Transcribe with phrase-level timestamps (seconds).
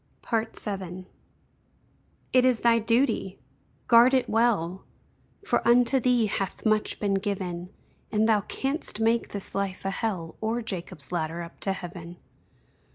[0.31, 1.05] VII.
[2.33, 3.37] It is thy |DUTY|!
[3.87, 4.83] Guard it well!
[5.45, 7.71] For unto thee hath much been given,
[8.11, 12.17] And thou canst make this life a Hell, Or Jacob's ladder up to Heaven.